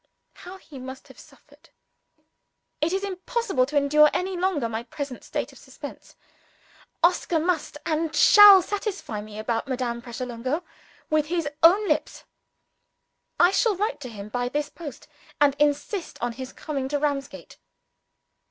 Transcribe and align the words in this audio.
How 0.33 0.57
he 0.57 0.79
must 0.79 1.09
have 1.09 1.19
suffered! 1.19 1.69
It 2.81 2.91
is 2.91 3.03
impossible 3.03 3.67
to 3.67 3.77
endure, 3.77 4.09
any 4.15 4.35
longer, 4.35 4.67
my 4.67 4.81
present 4.81 5.23
state 5.23 5.51
of 5.51 5.59
suspense. 5.59 6.15
Oscar 7.03 7.37
must, 7.37 7.77
and 7.85 8.15
shall, 8.15 8.63
satisfy 8.63 9.21
me 9.21 9.37
about 9.37 9.67
Madame 9.67 10.01
Pratolungo 10.01 10.63
with 11.11 11.27
his 11.27 11.47
own 11.61 11.87
lips. 11.87 12.23
I 13.39 13.51
shall 13.51 13.75
write 13.75 13.99
to 14.01 14.09
him 14.09 14.29
by 14.29 14.49
this 14.49 14.69
post, 14.69 15.07
and 15.39 15.55
insist 15.59 16.17
on 16.19 16.31
his 16.31 16.51
coming 16.51 16.89
to 16.89 16.97
Ramsgate. 16.97 17.57